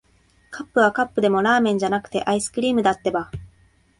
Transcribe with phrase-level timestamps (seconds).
[0.49, 3.29] カップはカップでも、ラーメンじゃなくて、アイスクリームだってば。